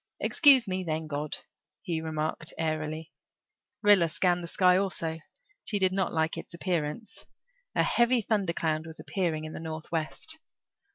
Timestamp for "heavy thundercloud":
7.83-8.87